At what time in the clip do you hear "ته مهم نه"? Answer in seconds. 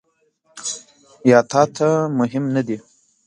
1.75-2.61